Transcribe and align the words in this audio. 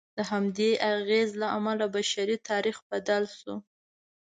د 0.17 0.19
همدې 0.31 0.71
اغېز 0.93 1.29
له 1.41 1.47
امله 1.57 1.85
بشري 1.95 2.37
تاریخ 2.49 2.77
بدل 2.91 3.23
شو. 3.37 3.55